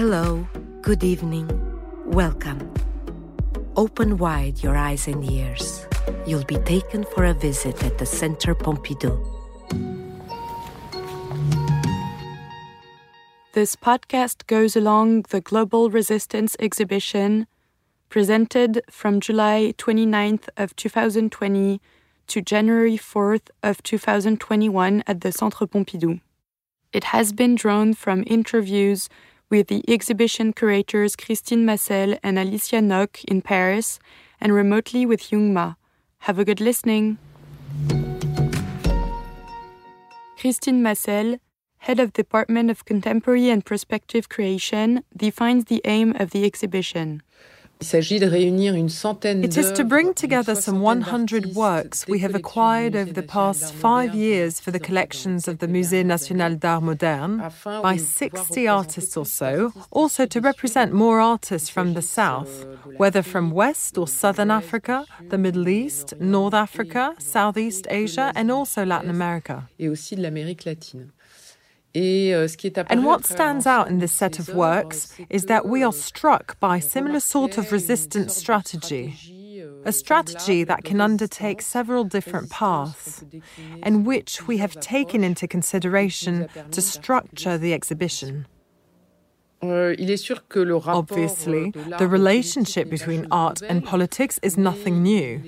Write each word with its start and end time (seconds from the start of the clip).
Hello, 0.00 0.48
good 0.80 1.04
evening, 1.04 1.46
welcome. 2.06 2.72
Open 3.76 4.16
wide 4.16 4.62
your 4.62 4.74
eyes 4.74 5.06
and 5.06 5.22
ears. 5.30 5.86
You'll 6.26 6.46
be 6.46 6.56
taken 6.56 7.04
for 7.04 7.26
a 7.26 7.34
visit 7.34 7.84
at 7.84 7.98
the 7.98 8.06
Centre 8.06 8.54
Pompidou. 8.54 9.20
This 13.52 13.76
podcast 13.76 14.46
goes 14.46 14.74
along 14.74 15.26
the 15.28 15.42
Global 15.42 15.90
Resistance 15.90 16.56
exhibition 16.58 17.46
presented 18.08 18.80
from 18.90 19.20
July 19.20 19.74
29th 19.76 20.48
of 20.56 20.74
2020 20.76 21.78
to 22.28 22.40
January 22.40 22.96
4th 22.96 23.50
of 23.62 23.82
2021 23.82 25.04
at 25.06 25.20
the 25.20 25.30
Centre 25.30 25.66
Pompidou. 25.66 26.22
It 26.90 27.04
has 27.04 27.34
been 27.34 27.54
drawn 27.54 27.92
from 27.92 28.24
interviews 28.26 29.10
with 29.50 29.66
the 29.66 29.84
exhibition 29.88 30.52
curators 30.52 31.16
Christine 31.16 31.66
Macel 31.66 32.18
and 32.22 32.38
Alicia 32.38 32.80
Knock 32.80 33.22
in 33.24 33.42
Paris 33.42 33.98
and 34.40 34.54
remotely 34.54 35.04
with 35.04 35.32
Yung 35.32 35.52
Ma. 35.52 35.74
Have 36.20 36.38
a 36.38 36.44
good 36.44 36.60
listening. 36.60 37.18
Christine 40.38 40.82
Macel, 40.82 41.40
head 41.78 41.98
of 41.98 42.12
Department 42.12 42.70
of 42.70 42.84
Contemporary 42.84 43.50
and 43.50 43.64
Prospective 43.64 44.28
Creation, 44.28 45.02
defines 45.14 45.64
the 45.64 45.82
aim 45.84 46.14
of 46.18 46.30
the 46.30 46.44
exhibition. 46.44 47.22
It 47.80 49.56
is 49.56 49.72
to 49.72 49.84
bring 49.84 50.12
together 50.12 50.54
some 50.54 50.80
100 50.80 51.54
works 51.54 52.06
we 52.06 52.18
have 52.18 52.34
acquired 52.34 52.94
over 52.94 53.12
the 53.12 53.22
past 53.22 53.72
five 53.72 54.14
years 54.14 54.60
for 54.60 54.70
the 54.70 54.78
collections 54.78 55.48
of 55.48 55.58
the 55.60 55.66
Musée 55.66 56.04
National 56.04 56.56
d'Art 56.56 56.82
Moderne 56.82 57.42
by 57.64 57.96
60 57.96 58.68
artists 58.68 59.16
or 59.16 59.24
so, 59.24 59.72
also 59.90 60.26
to 60.26 60.40
represent 60.40 60.92
more 60.92 61.20
artists 61.20 61.70
from 61.70 61.94
the 61.94 62.02
South, 62.02 62.66
whether 62.98 63.22
from 63.22 63.50
West 63.50 63.96
or 63.96 64.06
Southern 64.06 64.50
Africa, 64.50 65.06
the 65.30 65.38
Middle 65.38 65.68
East, 65.68 66.14
North 66.20 66.54
Africa, 66.54 67.14
Southeast 67.18 67.86
Asia, 67.88 68.30
and 68.34 68.50
also 68.50 68.84
Latin 68.84 69.10
America. 69.10 69.68
Euh, 69.80 69.94
and 71.92 73.04
what 73.04 73.24
stands 73.24 73.66
out 73.66 73.88
in 73.88 73.98
this 73.98 74.12
set 74.12 74.38
of 74.38 74.48
works 74.54 75.12
is 75.28 75.46
that 75.46 75.66
we 75.66 75.82
are 75.82 75.92
struck 75.92 76.58
by 76.60 76.76
a 76.76 76.82
similar 76.82 77.20
sort 77.20 77.58
of 77.58 77.72
resistance 77.72 78.36
strategy. 78.36 79.14
euh, 79.60 79.82
A 79.84 79.92
strategy 79.92 80.64
that 80.64 80.84
can 80.84 81.00
undertake 81.00 81.60
several 81.62 82.04
different 82.04 82.50
paths, 82.50 83.24
and 83.82 84.06
which 84.06 84.46
we 84.46 84.58
have 84.58 84.78
taken 84.80 85.24
into 85.24 85.46
consideration 85.48 86.48
to 86.70 86.80
structure 86.80 87.58
the 87.58 87.72
exhibition. 87.74 88.46
Euh, 89.62 89.94
Obviously, 90.86 91.70
the 91.98 92.08
relationship 92.08 92.88
between 92.88 93.26
art 93.30 93.60
and 93.60 93.84
politics 93.84 94.40
is 94.42 94.56
nothing 94.56 95.02
new. 95.02 95.42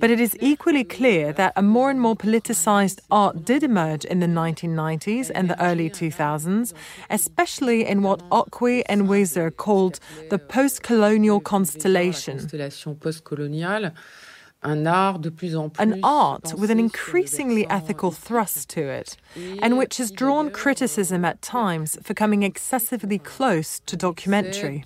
But 0.00 0.10
it 0.10 0.20
is 0.20 0.34
equally 0.40 0.84
clear 0.84 1.34
that 1.34 1.52
a 1.54 1.62
more 1.62 1.90
and 1.90 2.00
more 2.00 2.16
politicized 2.16 3.00
art 3.10 3.44
did 3.44 3.62
emerge 3.62 4.06
in 4.06 4.20
the 4.20 4.26
1990s 4.26 5.30
and 5.34 5.50
the 5.50 5.62
early 5.62 5.90
2000s, 5.90 6.72
especially 7.10 7.86
in 7.86 8.02
what 8.02 8.20
Okwui 8.30 8.84
Enwezor 8.88 9.54
called 9.54 10.00
the 10.30 10.38
post 10.38 10.82
colonial 10.82 11.40
constellation. 11.40 12.38
An 15.78 16.00
art 16.02 16.52
with 16.58 16.70
an 16.70 16.78
increasingly 16.80 17.64
ethical 17.68 18.10
thrust 18.10 18.68
to 18.70 18.80
it, 18.82 19.16
and 19.62 19.78
which 19.78 19.98
has 19.98 20.10
drawn 20.10 20.50
criticism 20.50 21.24
at 21.24 21.40
times 21.42 21.96
for 22.02 22.12
coming 22.14 22.42
excessively 22.42 23.18
close 23.18 23.80
to 23.86 23.96
documentary. 23.96 24.82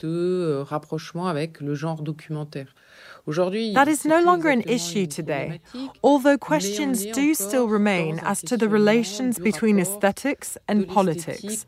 That 3.25 3.87
is 3.89 4.05
no 4.05 4.21
longer 4.21 4.49
an 4.49 4.63
issue 4.63 5.07
today, 5.07 5.61
although 6.03 6.37
questions 6.37 7.07
do 7.07 7.35
still 7.35 7.69
remain 7.69 8.19
as 8.19 8.43
to 8.43 8.57
the 8.57 8.69
relations 8.69 9.39
between 9.39 9.79
aesthetics 9.79 10.59
and 10.67 10.89
politics. 10.89 11.65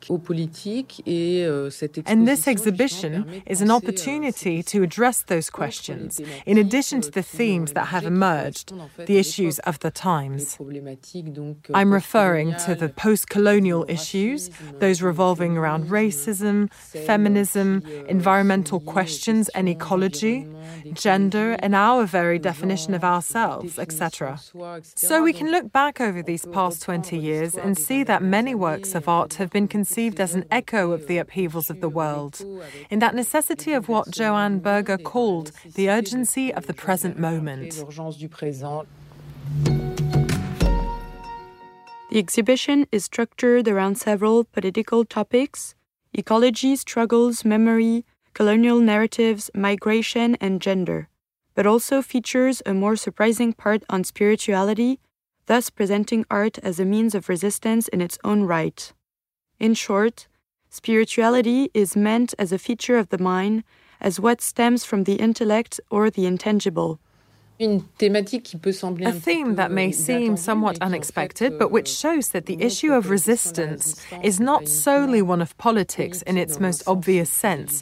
And 2.05 2.27
this 2.27 2.47
exhibition 2.47 3.41
is 3.45 3.61
an 3.61 3.71
opportunity 3.71 4.63
to 4.63 4.83
address 4.83 5.21
those 5.23 5.49
questions, 5.49 6.19
in 6.45 6.57
addition 6.57 6.99
to 7.01 7.11
the 7.11 7.23
themes 7.23 7.71
that 7.71 7.87
have 7.87 8.05
emerged, 8.05 8.73
the 8.97 9.17
issues 9.17 9.59
of 9.59 9.79
the 9.79 9.91
times. 9.91 10.57
I'm 11.73 11.93
referring 11.93 12.55
to 12.65 12.75
the 12.75 12.89
post 12.89 13.29
colonial 13.29 13.85
issues, 13.87 14.49
those 14.79 15.01
revolving 15.01 15.55
around 15.57 15.85
racism, 15.85 16.69
feminism, 16.73 17.81
environmental 18.09 18.81
questions 18.81 19.47
and 19.49 19.69
ecology, 19.69 20.47
gender, 20.93 21.44
and 21.53 21.75
our 21.75 22.05
very 22.05 22.39
definition 22.39 22.93
of 22.93 23.03
ourselves, 23.03 23.79
etc. 23.79 24.39
So 24.83 25.23
we 25.23 25.33
can 25.33 25.51
look 25.51 25.71
back 25.71 26.01
over 26.01 26.21
these 26.21 26.45
past 26.45 26.81
20 26.81 27.17
years 27.17 27.55
and 27.55 27.77
see 27.77 28.03
that 28.03 28.21
many 28.21 28.55
works 28.55 28.95
of 28.95 29.07
art 29.07 29.35
have 29.35 29.49
been 29.49 29.67
conceived 29.67 30.19
as 30.19 30.35
an 30.35 30.45
echo 30.51 30.91
of 30.91 31.07
the 31.07 31.17
upheavals 31.17 31.69
of 31.69 31.81
the 31.81 31.89
world, 31.89 32.43
in 32.89 32.99
that 32.99 33.15
necessity 33.15 33.73
of 33.73 33.87
what 33.87 34.09
Joanne 34.09 34.59
Berger 34.59 34.97
called 34.97 35.51
the 35.75 35.89
urgency 35.89 36.53
of 36.53 36.67
the 36.67 36.73
present 36.73 37.17
moment. 37.17 37.73
The 42.11 42.19
exhibition 42.19 42.87
is 42.91 43.03
structured 43.03 43.67
around 43.67 43.97
several 43.97 44.45
political 44.45 45.03
topics 45.03 45.75
ecology, 46.13 46.75
struggles, 46.77 47.43
memory, 47.43 48.05
colonial 48.33 48.79
narratives, 48.79 49.49
migration, 49.53 50.35
and 50.35 50.61
gender, 50.61 51.09
but 51.55 51.65
also 51.65 52.01
features 52.01 52.61
a 52.65 52.73
more 52.73 52.95
surprising 52.95 53.53
part 53.53 53.83
on 53.89 54.03
spirituality, 54.03 54.99
thus 55.47 55.69
presenting 55.69 56.25
art 56.29 56.59
as 56.59 56.79
a 56.79 56.85
means 56.85 57.15
of 57.15 57.29
resistance 57.29 57.87
in 57.87 58.01
its 58.01 58.19
own 58.23 58.43
right. 58.43 58.93
In 59.59 59.73
short, 59.73 60.27
spirituality 60.69 61.71
is 61.73 61.95
meant 61.95 62.35
as 62.37 62.51
a 62.51 62.59
feature 62.59 62.97
of 62.97 63.09
the 63.09 63.17
mind, 63.17 63.63
as 64.01 64.19
what 64.19 64.41
stems 64.41 64.83
from 64.83 65.05
the 65.05 65.15
intellect 65.15 65.79
or 65.89 66.09
the 66.09 66.25
intangible. 66.25 66.99
A 67.57 69.13
theme 69.13 69.55
that 69.55 69.71
may 69.71 69.93
seem 69.93 70.35
somewhat 70.35 70.77
unexpected, 70.81 71.57
but 71.57 71.71
which 71.71 71.87
shows 71.87 72.29
that 72.29 72.47
the 72.47 72.61
issue 72.61 72.91
of 72.91 73.09
resistance 73.09 74.05
is 74.21 74.41
not 74.41 74.67
solely 74.67 75.21
one 75.21 75.41
of 75.41 75.57
politics 75.57 76.21
in 76.23 76.37
its 76.37 76.59
most 76.59 76.83
obvious 76.85 77.29
sense. 77.29 77.81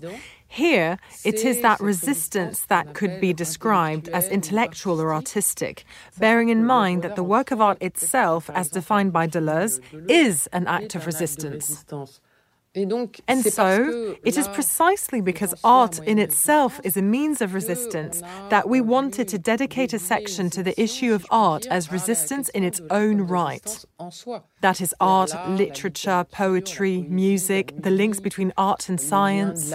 Here, 0.53 0.99
it 1.25 1.43
is 1.43 1.61
that 1.61 1.79
resistance 1.79 2.65
that 2.65 2.93
could 2.93 3.19
be 3.19 3.33
described 3.33 4.07
as 4.09 4.27
intellectual 4.27 5.01
or 5.01 5.11
artistic, 5.11 5.83
bearing 6.19 6.49
in 6.49 6.63
mind 6.63 7.01
that 7.01 7.15
the 7.15 7.23
work 7.23 7.49
of 7.49 7.59
art 7.59 7.79
itself, 7.81 8.51
as 8.51 8.69
defined 8.69 9.11
by 9.11 9.25
Deleuze, 9.25 9.79
is 10.07 10.45
an 10.53 10.67
act 10.67 10.93
of 10.93 11.07
resistance. 11.07 11.83
And 12.75 13.43
so, 13.45 14.15
it 14.23 14.35
is 14.35 14.47
precisely 14.47 15.21
because 15.21 15.53
art 15.63 15.99
in 15.99 16.17
itself 16.17 16.79
is 16.83 16.97
a 16.97 17.03
means 17.03 17.39
of 17.41 17.53
resistance 17.53 18.21
that 18.49 18.67
we 18.67 18.81
wanted 18.81 19.27
to 19.27 19.37
dedicate 19.37 19.93
a 19.93 19.99
section 19.99 20.49
to 20.49 20.63
the 20.63 20.79
issue 20.81 21.13
of 21.13 21.25
art 21.29 21.67
as 21.67 21.91
resistance 21.91 22.49
in 22.49 22.63
its 22.63 22.81
own 22.89 23.21
right. 23.21 23.85
That 24.61 24.81
is 24.81 24.95
art, 24.99 25.31
literature, 25.49 26.25
poetry, 26.31 27.05
music, 27.09 27.73
the 27.77 27.91
links 27.91 28.19
between 28.19 28.51
art 28.57 28.89
and 28.89 28.99
science. 28.99 29.71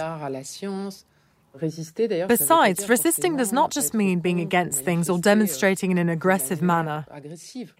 Besides, 1.57 2.87
resisting 2.87 3.35
does 3.37 3.51
not 3.51 3.71
just 3.71 3.93
mean 3.93 4.19
being 4.19 4.39
against 4.39 4.83
things 4.85 5.09
or 5.09 5.17
demonstrating 5.17 5.91
in 5.91 5.97
an 5.97 6.09
aggressive 6.09 6.61
manner. 6.61 7.05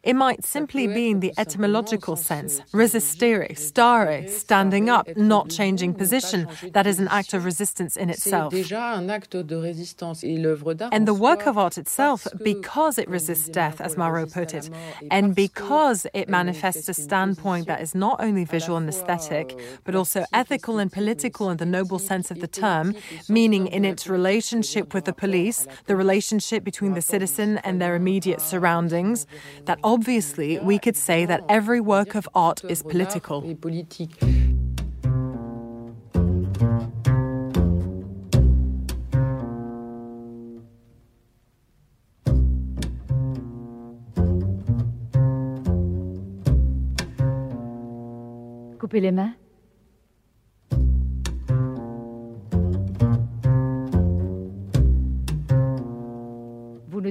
It 0.04 0.16
might 0.16 0.44
simply 0.44 0.88
be 0.88 1.10
in 1.10 1.20
the 1.20 1.34
etymological 1.38 2.16
sense, 2.16 2.62
resistere, 2.74 3.58
stare, 3.58 4.28
standing 4.28 4.90
up, 4.90 5.08
not 5.16 5.50
changing 5.50 5.94
position. 5.94 6.48
That 6.74 6.88
is 6.88 7.00
an 7.00 7.08
act 7.10 7.34
of 7.34 7.46
resistance 7.46 7.96
in 7.96 8.10
itself. 8.10 8.54
And 10.92 11.08
the 11.08 11.14
work 11.14 11.46
of 11.46 11.58
art 11.58 11.78
itself, 11.78 12.28
because 12.44 12.98
it 12.98 13.08
resists 13.08 13.50
death, 13.50 13.80
as 13.82 13.96
Malraux 13.96 14.34
put 14.34 14.54
it, 14.54 14.70
and 15.12 15.36
because 15.36 16.08
it 16.14 16.28
manifests 16.28 16.90
a 16.90 16.94
standpoint 16.94 17.68
that 17.68 17.82
is 17.82 17.94
not 17.94 18.20
only 18.20 18.46
visual 18.46 18.78
and 18.78 18.90
aesthetic, 18.90 19.58
but 19.84 19.96
also 19.96 20.26
ethical 20.34 20.80
and 20.80 20.92
political 20.92 21.50
in 21.50 21.58
the 21.58 21.66
noble 21.66 22.00
sense 22.00 22.32
of 22.32 22.40
the 22.40 22.48
term, 22.48 22.96
meaning 23.60 23.74
in 23.74 23.86
its 23.86 24.08
relationship 24.08 24.94
with 24.94 25.06
the 25.06 25.14
police, 25.14 25.68
the 25.86 25.96
relationship 25.96 26.64
between 26.64 26.94
the 26.94 27.02
citizen 27.02 27.58
and 27.60 27.82
their 27.82 27.96
immediate 27.96 28.42
surroundings, 28.42 29.26
that 29.66 29.80
obviously 29.84 30.60
we 30.60 30.80
could 30.80 30.96
say 30.96 31.26
that 31.26 31.44
every 31.50 31.82
work 31.82 32.16
of 32.16 32.28
art 32.34 32.64
is 32.66 32.84
political. 32.84 33.42
Coupez 48.80 49.02
les 49.02 49.12
mains. 49.12 49.49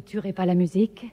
Ne 0.09 0.11
tuerez 0.11 0.33
pas 0.33 0.47
la 0.47 0.55
musique. 0.55 1.13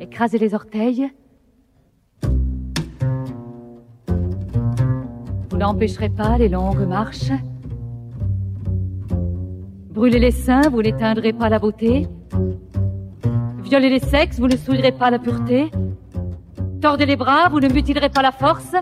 Écrasez 0.00 0.38
les 0.38 0.52
orteils. 0.52 1.08
Vous 5.50 5.56
n'empêcherez 5.56 6.08
pas 6.08 6.36
les 6.36 6.48
longues 6.48 6.86
marches. 6.88 7.30
Brûlez 9.90 10.18
les 10.18 10.32
seins, 10.32 10.68
vous 10.68 10.82
n'éteindrez 10.82 11.32
pas 11.32 11.48
la 11.48 11.60
beauté. 11.60 12.08
Violez 13.62 13.88
les 13.88 14.00
sexes, 14.00 14.40
vous 14.40 14.48
ne 14.48 14.56
souillerez 14.56 14.92
pas 14.92 15.10
la 15.10 15.20
pureté. 15.20 15.70
Tordez 16.80 17.06
les 17.06 17.16
bras, 17.16 17.48
vous 17.48 17.60
ne 17.60 17.68
mutilerez 17.68 18.08
pas 18.08 18.22
la 18.22 18.32
force. 18.32 18.74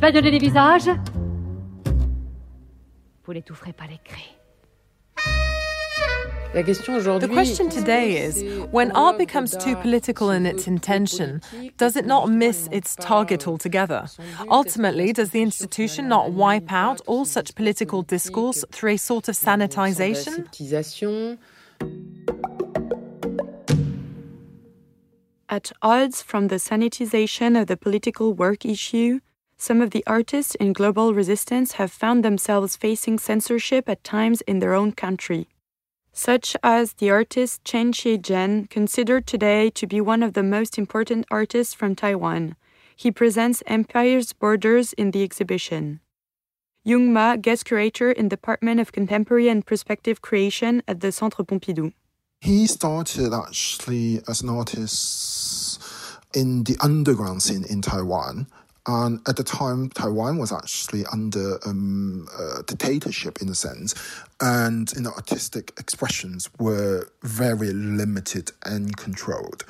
Faites 0.00 0.14
les 0.14 0.38
visages, 0.38 0.90
vous 3.28 3.34
n'étoufferez 3.34 3.74
pas 3.74 3.86
les 3.86 4.00
cris. 4.02 4.34
The 6.54 7.28
question 7.28 7.68
today 7.68 8.24
is 8.24 8.42
when 8.72 8.90
art 8.92 9.18
becomes 9.18 9.54
too 9.54 9.76
political 9.76 10.30
in 10.30 10.46
its 10.46 10.66
intention, 10.66 11.42
does 11.76 11.94
it 11.94 12.06
not 12.06 12.30
miss 12.30 12.70
its 12.72 12.96
target 12.96 13.46
altogether? 13.46 14.06
Ultimately, 14.48 15.12
does 15.12 15.30
the 15.30 15.42
institution 15.42 16.08
not 16.08 16.32
wipe 16.32 16.72
out 16.72 17.02
all 17.06 17.26
such 17.26 17.54
political 17.54 18.00
discourse 18.00 18.64
through 18.72 18.92
a 18.92 18.96
sort 18.96 19.28
of 19.28 19.34
sanitization? 19.36 20.46
At 25.50 25.72
odds 25.82 26.22
from 26.22 26.48
the 26.48 26.56
sanitization 26.56 27.60
of 27.60 27.66
the 27.66 27.76
political 27.76 28.32
work 28.32 28.64
issue, 28.64 29.20
some 29.58 29.82
of 29.82 29.90
the 29.90 30.04
artists 30.06 30.54
in 30.54 30.72
global 30.72 31.12
resistance 31.12 31.72
have 31.72 31.90
found 31.90 32.24
themselves 32.24 32.76
facing 32.76 33.18
censorship 33.18 33.88
at 33.88 34.04
times 34.04 34.40
in 34.42 34.60
their 34.60 34.72
own 34.72 34.92
country. 34.92 35.48
Such 36.12 36.56
as 36.62 36.94
the 36.94 37.10
artist 37.10 37.64
Chen 37.64 37.92
Chieh-jen, 37.92 38.68
considered 38.68 39.26
today 39.26 39.70
to 39.70 39.86
be 39.86 40.00
one 40.00 40.22
of 40.22 40.34
the 40.34 40.44
most 40.44 40.78
important 40.78 41.26
artists 41.30 41.74
from 41.74 41.96
Taiwan. 41.96 42.54
He 42.94 43.10
presents 43.10 43.62
Empire's 43.66 44.32
Borders 44.32 44.92
in 44.94 45.10
the 45.10 45.22
exhibition. 45.22 46.00
Yung 46.84 47.12
Ma, 47.12 47.36
guest 47.36 47.64
curator 47.64 48.10
in 48.10 48.28
Department 48.28 48.80
of 48.80 48.92
Contemporary 48.92 49.48
and 49.48 49.66
Perspective 49.66 50.22
Creation 50.22 50.82
at 50.88 51.00
the 51.00 51.12
Centre 51.12 51.44
Pompidou. 51.44 51.92
He 52.40 52.66
started 52.66 53.32
actually 53.34 54.22
as 54.28 54.42
an 54.42 54.48
artist 54.48 55.82
in 56.34 56.64
the 56.64 56.76
underground 56.80 57.42
scene 57.42 57.64
in 57.68 57.82
Taiwan 57.82 58.46
and 58.88 59.20
at 59.28 59.36
the 59.36 59.44
time, 59.44 59.90
Taiwan 59.90 60.38
was 60.38 60.50
actually 60.50 61.04
under 61.12 61.58
um, 61.66 62.26
a 62.38 62.62
dictatorship 62.62 63.42
in 63.42 63.50
a 63.50 63.54
sense, 63.54 63.94
and 64.40 64.94
know, 65.02 65.10
artistic 65.10 65.72
expressions 65.78 66.48
were 66.58 67.08
very 67.22 67.72
limited 67.72 68.52
and 68.64 68.96
controlled 68.96 69.64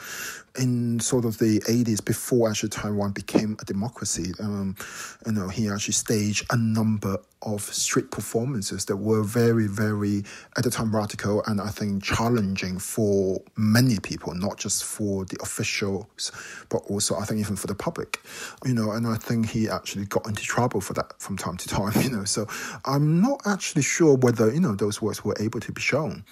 in 0.59 0.99
sort 1.01 1.25
of 1.25 1.39
the 1.39 1.61
80s, 1.61 2.05
before 2.05 2.51
actually 2.51 2.71
Taiwan 2.71 3.13
became 3.13 3.57
a 3.61 3.65
democracy, 3.65 4.33
um, 4.41 4.77
you 5.25 5.33
know, 5.33 5.49
he 5.49 5.69
actually 5.69 5.95
staged 5.95 6.47
a 6.51 6.57
number 6.57 7.19
of 7.43 7.63
street 7.63 8.11
performances 8.11 8.85
that 8.87 8.97
were 8.97 9.23
very, 9.23 9.69
very, 9.69 10.25
at 10.57 10.65
the 10.65 10.71
time, 10.71 10.95
radical 10.95 11.43
and 11.47 11.61
I 11.61 11.69
think 11.69 12.03
challenging 12.03 12.81
for 12.81 13.41
many 13.57 14.01
people, 14.01 14.35
not 14.35 14.59
just 14.59 14.85
for 14.85 15.25
the 15.25 15.39
officials, 15.41 16.33
but 16.69 16.79
also 16.89 17.17
I 17.17 17.25
think 17.25 17.39
even 17.39 17.55
for 17.55 17.69
the 17.69 17.77
public, 17.77 18.21
you 18.65 18.75
know, 18.75 18.91
and 18.91 19.07
I 19.07 19.15
think 19.15 19.51
he 19.51 19.69
actually 19.69 20.07
got 20.07 20.27
into 20.27 20.43
trouble 20.43 20.81
for 20.81 20.95
that 20.95 21.21
from 21.21 21.37
time 21.37 21.57
to 21.59 21.69
time, 21.69 21.93
you 22.03 22.11
know. 22.11 22.25
So 22.25 22.49
I'm 22.85 23.21
not 23.21 23.43
actually 23.47 23.83
sure 23.83 24.17
whether, 24.17 24.51
you 24.59 24.67
know, 24.67 24.75
those 24.75 25.01
works 25.01 25.25
were 25.25 25.37
able 25.39 25.61
to 25.61 25.71
be 25.71 25.81
shown 25.81 26.25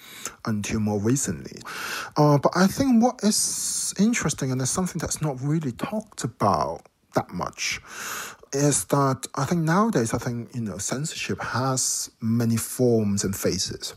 until 0.45 0.81
more 0.81 0.99
recently. 0.99 1.61
Uh, 2.17 2.37
but 2.37 2.51
I 2.57 2.67
think 2.67 3.01
what 3.01 3.23
is 3.23 3.93
interesting 3.97 4.51
and 4.51 4.59
there's 4.59 4.69
something 4.69 4.99
that's 4.99 5.21
not 5.21 5.39
really 5.41 5.71
talked 5.71 6.25
about 6.25 6.81
that 7.15 7.29
much 7.29 7.79
is 8.51 8.83
that 8.85 9.27
I 9.35 9.45
think 9.45 9.61
nowadays 9.61 10.13
I 10.13 10.17
think 10.17 10.53
you 10.53 10.61
know 10.61 10.77
censorship 10.77 11.41
has 11.41 12.11
many 12.19 12.57
forms 12.57 13.23
and 13.23 13.33
faces. 13.33 13.95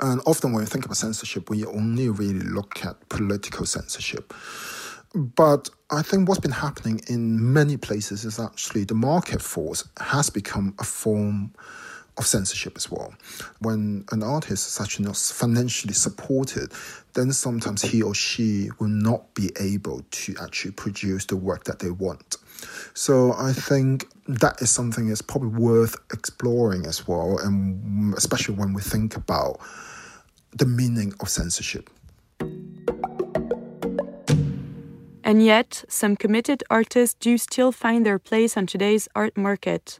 And 0.00 0.20
often 0.26 0.52
when 0.52 0.64
we 0.64 0.66
think 0.66 0.84
about 0.84 0.96
censorship, 0.96 1.48
we 1.48 1.64
only 1.64 2.08
really 2.08 2.40
look 2.40 2.84
at 2.84 3.08
political 3.08 3.66
censorship. 3.66 4.34
But 5.14 5.70
I 5.90 6.02
think 6.02 6.28
what's 6.28 6.40
been 6.40 6.50
happening 6.50 7.02
in 7.06 7.52
many 7.52 7.76
places 7.76 8.24
is 8.24 8.40
actually 8.40 8.82
the 8.82 8.96
market 8.96 9.40
force 9.40 9.88
has 10.00 10.28
become 10.28 10.74
a 10.80 10.84
form 10.84 11.54
of 12.16 12.26
censorship 12.26 12.74
as 12.76 12.90
well. 12.90 13.12
When 13.60 14.04
an 14.12 14.22
artist 14.22 14.68
is 14.68 14.80
actually 14.80 15.06
not 15.06 15.16
financially 15.16 15.94
supported, 15.94 16.72
then 17.14 17.32
sometimes 17.32 17.82
he 17.82 18.02
or 18.02 18.14
she 18.14 18.70
will 18.78 18.88
not 18.88 19.34
be 19.34 19.50
able 19.58 20.02
to 20.10 20.34
actually 20.40 20.72
produce 20.72 21.26
the 21.26 21.36
work 21.36 21.64
that 21.64 21.80
they 21.80 21.90
want. 21.90 22.36
So 22.94 23.32
I 23.32 23.52
think 23.52 24.06
that 24.28 24.62
is 24.62 24.70
something 24.70 25.08
that's 25.08 25.22
probably 25.22 25.60
worth 25.60 25.96
exploring 26.12 26.86
as 26.86 27.06
well, 27.06 27.38
and 27.38 28.14
especially 28.14 28.54
when 28.54 28.72
we 28.72 28.82
think 28.82 29.16
about 29.16 29.58
the 30.52 30.66
meaning 30.66 31.12
of 31.20 31.28
censorship. 31.28 31.90
And 35.26 35.42
yet, 35.42 35.84
some 35.88 36.16
committed 36.16 36.62
artists 36.70 37.16
do 37.18 37.38
still 37.38 37.72
find 37.72 38.04
their 38.04 38.18
place 38.18 38.56
on 38.56 38.66
today's 38.66 39.08
art 39.16 39.36
market. 39.36 39.98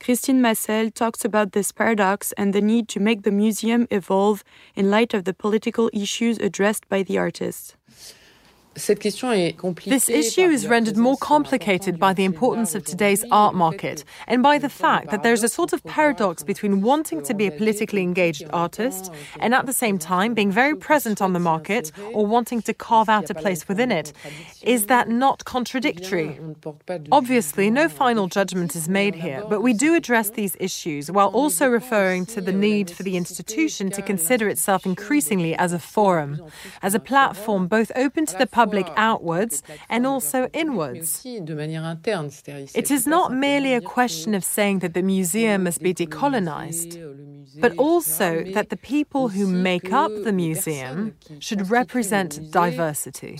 Christine 0.00 0.40
Macel 0.40 0.94
talks 0.94 1.24
about 1.24 1.52
this 1.52 1.72
paradox 1.72 2.32
and 2.38 2.54
the 2.54 2.60
need 2.60 2.88
to 2.88 3.00
make 3.00 3.22
the 3.22 3.32
museum 3.32 3.86
evolve 3.90 4.44
in 4.76 4.90
light 4.90 5.12
of 5.12 5.24
the 5.24 5.34
political 5.34 5.90
issues 5.92 6.38
addressed 6.38 6.88
by 6.88 7.02
the 7.02 7.18
artists. 7.18 7.74
This 8.78 10.08
issue 10.08 10.42
is 10.42 10.68
rendered 10.68 10.96
more 10.96 11.16
complicated 11.16 11.98
by 11.98 12.12
the 12.12 12.24
importance 12.24 12.76
of 12.76 12.84
today's 12.84 13.24
art 13.32 13.54
market 13.54 14.04
and 14.28 14.40
by 14.40 14.58
the 14.58 14.68
fact 14.68 15.10
that 15.10 15.24
there's 15.24 15.42
a 15.42 15.48
sort 15.48 15.72
of 15.72 15.82
paradox 15.82 16.44
between 16.44 16.80
wanting 16.80 17.22
to 17.24 17.34
be 17.34 17.48
a 17.48 17.50
politically 17.50 18.02
engaged 18.02 18.44
artist 18.52 19.12
and 19.40 19.52
at 19.52 19.66
the 19.66 19.72
same 19.72 19.98
time 19.98 20.32
being 20.32 20.52
very 20.52 20.76
present 20.76 21.20
on 21.20 21.32
the 21.32 21.40
market 21.40 21.90
or 22.12 22.24
wanting 22.24 22.62
to 22.62 22.72
carve 22.72 23.08
out 23.08 23.28
a 23.30 23.34
place 23.34 23.66
within 23.66 23.90
it. 23.90 24.12
Is 24.62 24.86
that 24.86 25.08
not 25.08 25.44
contradictory? 25.44 26.38
Obviously, 27.10 27.70
no 27.70 27.88
final 27.88 28.28
judgment 28.28 28.76
is 28.76 28.88
made 28.88 29.16
here, 29.16 29.42
but 29.48 29.60
we 29.60 29.72
do 29.72 29.94
address 29.96 30.30
these 30.30 30.56
issues 30.60 31.10
while 31.10 31.28
also 31.28 31.66
referring 31.66 32.26
to 32.26 32.40
the 32.40 32.52
need 32.52 32.90
for 32.90 33.02
the 33.02 33.16
institution 33.16 33.90
to 33.90 34.02
consider 34.02 34.48
itself 34.48 34.86
increasingly 34.86 35.56
as 35.56 35.72
a 35.72 35.80
forum, 35.80 36.40
as 36.80 36.94
a 36.94 37.00
platform 37.00 37.66
both 37.66 37.90
open 37.96 38.24
to 38.26 38.36
the 38.36 38.46
public 38.46 38.67
public 38.68 38.92
outwards 38.96 39.62
and 39.88 40.06
also 40.06 40.48
inwards. 40.52 41.24
It 41.24 42.90
is 42.90 43.06
not 43.06 43.32
merely 43.32 43.72
a 43.74 43.80
question 43.80 44.34
of 44.34 44.44
saying 44.44 44.80
that 44.80 44.94
the 44.94 45.02
museum 45.02 45.64
must 45.64 45.80
be 45.82 45.94
decolonized, 45.94 46.92
but 47.64 47.72
also 47.78 48.44
that 48.56 48.68
the 48.68 48.76
people 48.76 49.28
who 49.28 49.46
make 49.46 49.92
up 49.92 50.12
the 50.28 50.32
museum 50.32 51.14
should 51.46 51.70
represent 51.70 52.30
diversity. 52.50 53.34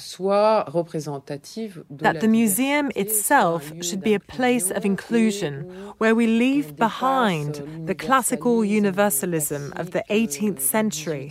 That 2.06 2.16
the 2.25 2.28
museum 2.28 2.87
itself 2.97 3.62
should 3.87 4.02
be 4.02 4.14
a 4.14 4.20
place 4.20 4.70
of 4.70 4.85
inclusion 4.85 5.50
where 5.99 6.14
we 6.14 6.26
leave 6.26 6.76
behind 6.76 7.52
the 7.87 7.94
classical 7.94 8.64
universalism 8.64 9.73
of 9.76 9.90
the 9.90 10.04
18th 10.11 10.61
century 10.61 11.26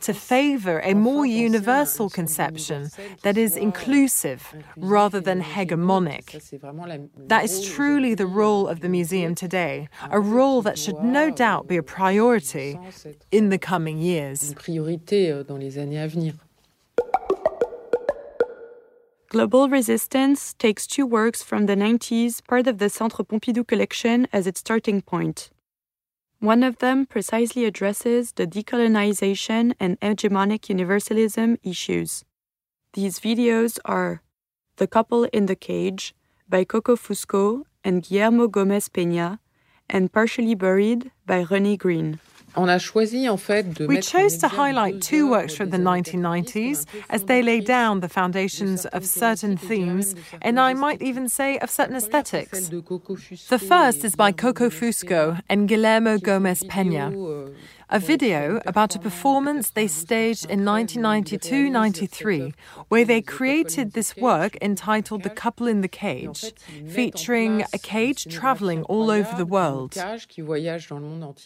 to 0.00 0.12
favor 0.12 0.80
a 0.80 0.94
more 0.94 1.24
universal 1.24 2.10
conception 2.10 2.90
that 3.22 3.36
is 3.36 3.56
inclusive 3.56 4.54
rather 4.76 5.20
than 5.20 5.42
hegemonic. 5.42 6.26
That 7.28 7.44
is 7.44 7.66
truly 7.68 8.14
the 8.14 8.26
role 8.26 8.68
of 8.68 8.80
the 8.80 8.88
museum 8.88 9.34
today, 9.34 9.88
a 10.10 10.20
role 10.20 10.62
that 10.62 10.78
should 10.78 11.00
no 11.02 11.30
doubt 11.30 11.68
be 11.68 11.76
a 11.76 11.82
priority 11.82 12.78
in 13.30 13.48
the 13.48 13.58
coming 13.58 13.98
years. 13.98 14.54
Global 19.32 19.70
Resistance 19.70 20.52
takes 20.52 20.86
two 20.86 21.06
works 21.06 21.42
from 21.42 21.64
the 21.64 21.74
90s, 21.74 22.46
part 22.46 22.66
of 22.66 22.76
the 22.76 22.90
Centre 22.90 23.24
Pompidou 23.24 23.66
collection, 23.66 24.28
as 24.30 24.46
its 24.46 24.60
starting 24.60 25.00
point. 25.00 25.48
One 26.38 26.62
of 26.62 26.78
them 26.78 27.06
precisely 27.06 27.64
addresses 27.64 28.32
the 28.32 28.46
decolonization 28.46 29.74
and 29.80 29.98
hegemonic 30.00 30.68
universalism 30.68 31.56
issues. 31.62 32.24
These 32.94 33.20
videos 33.20 33.78
are 33.86 34.20
The 34.76 34.86
Couple 34.86 35.24
in 35.32 35.46
the 35.46 35.56
Cage 35.56 36.14
by 36.46 36.64
Coco 36.64 36.94
Fusco 36.94 37.62
and 37.82 38.02
Guillermo 38.02 38.48
Gomez 38.48 38.90
Peña, 38.90 39.38
and 39.88 40.12
Partially 40.12 40.54
Buried 40.54 41.10
by 41.24 41.42
Renée 41.44 41.78
Green. 41.78 42.20
We 42.54 44.00
chose 44.02 44.36
to 44.36 44.48
highlight 44.48 45.00
two 45.00 45.30
works 45.30 45.54
from 45.54 45.70
the 45.70 45.78
1990s 45.78 46.84
as 47.08 47.24
they 47.24 47.40
lay 47.42 47.60
down 47.60 48.00
the 48.00 48.10
foundations 48.10 48.84
of 48.84 49.06
certain 49.06 49.56
themes, 49.56 50.14
and 50.42 50.60
I 50.60 50.74
might 50.74 51.00
even 51.00 51.30
say 51.30 51.58
of 51.60 51.70
certain 51.70 51.96
aesthetics. 51.96 52.68
The 52.68 53.58
first 53.58 54.04
is 54.04 54.16
by 54.16 54.32
Coco 54.32 54.68
Fusco 54.68 55.40
and 55.48 55.66
Guillermo 55.66 56.18
Gomez 56.18 56.62
Pena 56.64 57.10
a 57.92 57.98
video 57.98 58.58
about 58.64 58.96
a 58.96 58.98
performance 58.98 59.68
they 59.68 59.86
staged 59.86 60.46
in 60.46 60.64
1992 60.64 61.68
93, 61.68 62.54
where 62.88 63.04
they 63.04 63.20
created 63.20 63.92
this 63.92 64.16
work 64.16 64.56
entitled 64.62 65.22
The 65.22 65.30
Couple 65.30 65.66
in 65.66 65.82
the 65.82 65.88
Cage, 65.88 66.54
featuring 66.88 67.64
a 67.74 67.78
cage 67.78 68.24
traveling 68.30 68.82
all 68.84 69.10
over 69.10 69.36
the 69.36 69.44
world, 69.44 69.94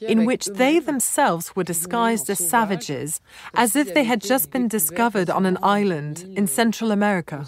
in 0.00 0.24
which 0.24 0.46
they 0.46 0.78
themselves 0.78 1.56
were 1.56 1.64
disguised 1.64 2.30
as 2.30 2.38
savages, 2.38 3.20
as 3.54 3.74
if 3.74 3.92
they 3.92 4.04
had 4.04 4.22
just 4.22 4.52
been 4.52 4.68
discovered 4.68 5.28
on 5.28 5.46
an 5.46 5.58
island 5.64 6.32
in 6.36 6.46
Central 6.46 6.92
America. 6.92 7.44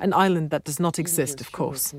An 0.00 0.12
island 0.12 0.50
that 0.50 0.64
does 0.64 0.78
not 0.78 0.98
exist, 0.98 1.40
of 1.40 1.50
course. 1.52 1.94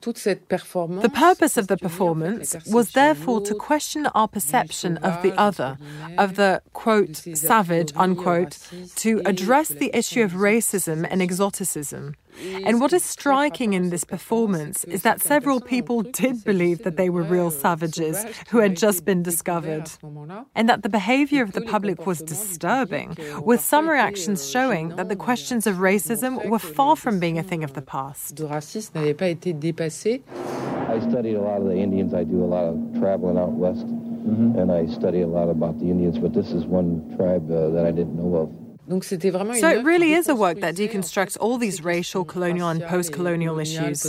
The 0.00 1.10
purpose 1.12 1.56
of 1.56 1.66
the 1.66 1.76
performance 1.76 2.54
was 2.70 2.92
therefore 2.92 3.40
to 3.42 3.54
question 3.54 4.06
our 4.14 4.28
perception 4.28 4.96
of 4.98 5.22
the 5.22 5.32
other, 5.38 5.76
of 6.16 6.36
the 6.36 6.62
quote, 6.72 7.16
savage, 7.16 7.92
unquote, 7.96 8.58
to 8.96 9.20
address 9.26 9.68
the 9.68 9.90
issue 9.92 10.22
of 10.22 10.32
racism 10.32 11.06
and 11.10 11.20
exoticism. 11.20 12.14
And 12.64 12.80
what 12.80 12.92
is 12.92 13.04
striking 13.04 13.72
in 13.72 13.90
this 13.90 14.04
performance 14.04 14.84
is 14.84 15.02
that 15.02 15.20
several 15.20 15.60
people 15.60 16.02
did 16.02 16.44
believe 16.44 16.84
that 16.84 16.96
they 16.96 17.10
were 17.10 17.22
real 17.22 17.50
savages 17.50 18.24
who 18.50 18.58
had 18.58 18.76
just 18.76 19.04
been 19.04 19.22
discovered, 19.22 19.90
and 20.54 20.68
that 20.68 20.82
the 20.82 20.88
behavior 20.88 21.42
of 21.42 21.52
the 21.52 21.60
public 21.60 22.06
was 22.06 22.20
disturbing, 22.20 23.16
with 23.42 23.60
some 23.60 23.88
reactions 23.88 24.48
showing 24.48 24.90
that 24.96 25.08
the 25.08 25.16
questions 25.16 25.66
of 25.66 25.76
racism 25.76 26.48
were 26.48 26.58
far 26.58 26.96
from 26.96 27.18
being 27.18 27.38
a 27.38 27.42
thing 27.42 27.64
of 27.64 27.74
the 27.74 27.82
past. 27.82 28.40
I 30.88 31.00
studied 31.00 31.34
a 31.34 31.40
lot 31.40 31.60
of 31.60 31.66
the 31.66 31.76
Indians. 31.76 32.14
I 32.14 32.24
do 32.24 32.42
a 32.42 32.46
lot 32.46 32.64
of 32.64 32.76
traveling 32.98 33.36
out 33.36 33.52
west, 33.52 33.86
mm-hmm. 33.86 34.58
and 34.58 34.72
I 34.72 34.86
study 34.86 35.20
a 35.20 35.26
lot 35.26 35.48
about 35.50 35.78
the 35.78 35.86
Indians, 35.86 36.18
but 36.18 36.32
this 36.32 36.50
is 36.52 36.64
one 36.64 37.14
tribe 37.16 37.50
uh, 37.50 37.70
that 37.70 37.84
I 37.84 37.90
didn't 37.90 38.16
know 38.16 38.36
of. 38.36 38.67
So 38.88 39.68
it 39.68 39.84
really 39.84 40.14
is 40.14 40.28
a 40.28 40.34
work 40.34 40.60
that 40.60 40.74
deconstructs 40.74 41.36
all 41.40 41.58
these 41.58 41.84
racial, 41.84 42.24
colonial, 42.24 42.68
and 42.68 42.82
post 42.82 43.12
colonial 43.12 43.58
issues. 43.58 44.02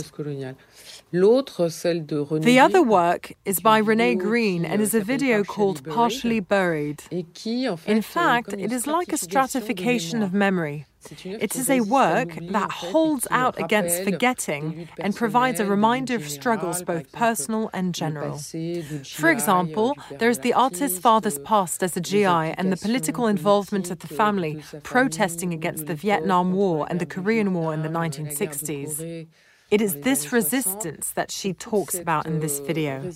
The 1.12 2.58
other 2.60 2.82
work 2.82 3.32
is 3.44 3.60
by 3.60 3.78
Renee 3.78 4.14
Green 4.14 4.64
and 4.64 4.80
is 4.80 4.94
a 4.94 5.00
video 5.00 5.44
called 5.44 5.84
Partially 5.84 6.40
Buried. 6.40 7.02
In 7.10 8.02
fact, 8.02 8.52
it 8.52 8.72
is 8.72 8.86
like 8.86 9.12
a 9.12 9.18
stratification 9.18 10.22
of 10.22 10.32
memory. 10.32 10.86
It 11.24 11.56
is 11.56 11.70
a 11.70 11.80
work 11.80 12.36
that 12.40 12.70
holds 12.70 13.26
out 13.30 13.58
against 13.58 14.02
forgetting 14.02 14.88
and 14.98 15.16
provides 15.16 15.58
a 15.58 15.66
reminder 15.66 16.14
of 16.14 16.28
struggles 16.28 16.82
both 16.82 17.10
personal 17.12 17.70
and 17.72 17.94
general. 17.94 18.38
For 19.04 19.30
example, 19.30 19.96
there 20.18 20.30
is 20.30 20.40
the 20.40 20.52
artist's 20.52 20.98
father's 20.98 21.38
past 21.38 21.82
as 21.82 21.96
a 21.96 22.00
GI 22.00 22.26
and 22.26 22.70
the 22.70 22.76
political 22.76 23.26
involvement 23.26 23.90
of 23.90 24.00
the 24.00 24.08
family 24.08 24.62
protesting 24.82 25.54
against 25.54 25.86
the 25.86 25.94
Vietnam 25.94 26.52
War 26.52 26.86
and 26.90 27.00
the 27.00 27.06
Korean 27.06 27.54
War 27.54 27.72
in 27.72 27.82
the 27.82 27.88
1960s. 27.88 29.26
It 29.70 29.80
is 29.80 30.00
this 30.00 30.32
resistance 30.32 31.12
that 31.12 31.30
she 31.30 31.52
talks 31.52 31.94
about 31.94 32.26
in 32.26 32.40
this 32.40 32.58
video. 32.58 33.12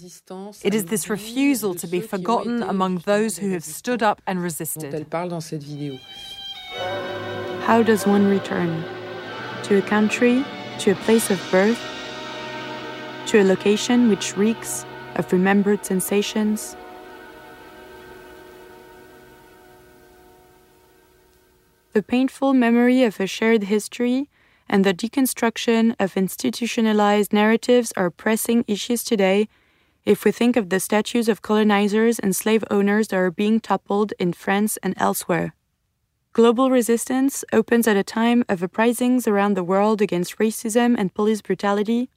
It 0.63 0.73
is 0.73 0.85
this 0.87 1.11
refusal 1.11 1.75
to 1.75 1.87
be 1.89 2.01
forgotten 2.01 2.63
among 2.63 2.99
those 2.99 3.39
who 3.39 3.51
have 3.51 3.65
stood 3.65 4.03
up 4.05 4.23
and 4.27 4.41
resisted. 4.41 5.07
How 7.65 7.83
does 7.83 8.07
one 8.07 8.27
return? 8.27 8.85
To 9.63 9.79
a 9.79 9.81
country, 9.81 10.45
to 10.81 10.91
a 10.91 10.95
place 10.95 11.31
of 11.31 11.41
birth, 11.51 11.81
to 13.29 13.41
a 13.41 13.43
location 13.43 14.11
which 14.11 14.37
reeks 14.37 14.85
of 15.17 15.33
remembered 15.33 15.83
sensations? 15.83 16.77
The 21.95 22.03
painful 22.03 22.53
memory 22.53 23.03
of 23.03 23.19
a 23.19 23.27
shared 23.27 23.63
history 23.63 24.29
and 24.69 24.85
the 24.85 24.93
deconstruction 24.93 25.97
of 25.99 26.19
institutionalized 26.19 27.33
narratives 27.33 27.95
are 27.97 28.11
pressing 28.11 28.67
issues 28.69 29.03
today 29.03 29.49
if 30.05 30.27
we 30.27 30.33
think 30.33 30.57
of 30.57 30.69
the 30.69 30.81
statues 30.81 31.31
of 31.31 31.41
colonizers 31.41 32.19
and 32.19 32.37
slave 32.37 32.63
owners 32.71 33.09
that 33.09 33.17
are 33.17 33.31
being 33.31 33.59
toppled 33.59 34.13
in 34.19 34.35
France 34.35 34.77
and 34.83 34.93
elsewhere. 34.99 35.55
Global 36.35 36.69
resistance 36.69 37.45
opens 37.53 37.87
at 37.87 37.97
a 37.97 38.03
time 38.03 38.45
of 38.49 38.61
uprisings 38.61 39.29
around 39.29 39.55
the 39.55 39.63
world 39.63 40.03
against 40.03 40.39
racism 40.39 40.97
and 40.99 41.15
police 41.15 41.41
brutality, 41.41 42.11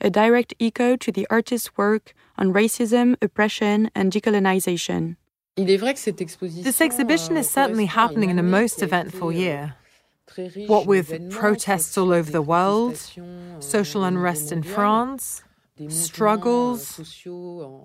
a 0.00 0.08
direct 0.08 0.54
echo 0.60 0.94
to 0.94 1.10
the 1.10 1.26
artist's 1.30 1.76
work 1.76 2.14
on 2.38 2.52
racism, 2.52 3.16
oppression, 3.20 3.90
and 3.92 4.12
decolonization. 4.12 5.16
This 5.56 6.80
exhibition 6.80 7.36
is 7.36 7.50
certainly 7.50 7.86
happening 7.86 8.30
in 8.30 8.38
a 8.38 8.44
most 8.44 8.84
eventful 8.84 9.32
year. 9.32 9.74
What 10.68 10.86
with 10.86 11.28
protests 11.32 11.98
all 11.98 12.12
over 12.12 12.30
the 12.30 12.42
world, 12.42 12.96
social 13.58 14.04
unrest 14.04 14.52
in 14.52 14.62
France, 14.62 15.42
struggles, 15.88 17.00